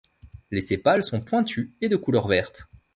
Les 0.49 0.61
sépales 0.61 1.03
sont 1.03 1.21
pointus 1.21 1.69
et 1.79 1.87
de 1.87 1.95
couleur 1.95 2.27
verte. 2.27 2.67